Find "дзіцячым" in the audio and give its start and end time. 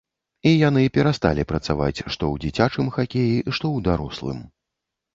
2.47-2.93